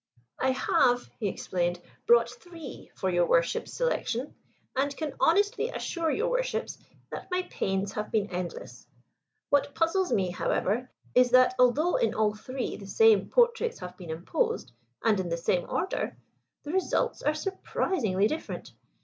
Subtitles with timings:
[0.39, 4.33] "I have," he explained, "brought three for your Worships' selection,
[4.75, 6.79] and can honestly assure your Worships
[7.11, 8.87] that my pains have been endless.
[9.51, 14.09] What puzzles me, however, is that although in all three the same portraits have been
[14.09, 14.71] imposed,
[15.03, 16.17] and in the same order,
[16.63, 18.73] the results are surprisingly different.